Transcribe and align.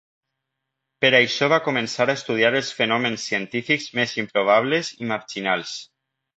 Per 1.03 1.11
això 1.17 1.49
va 1.53 1.59
començar 1.67 2.07
a 2.09 2.15
estudiar 2.21 2.51
els 2.61 2.73
fenòmens 2.79 3.27
científics 3.31 3.87
més 4.01 4.19
improbables 4.25 4.93
i 4.99 5.15
marginals. 5.15 5.81